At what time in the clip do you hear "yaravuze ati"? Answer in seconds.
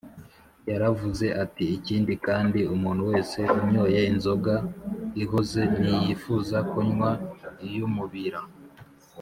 0.69-1.65